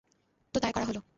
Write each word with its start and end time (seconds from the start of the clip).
তো 0.53 0.57
তাই 0.59 0.71
করা 0.75 0.85
হলো। 0.89 1.01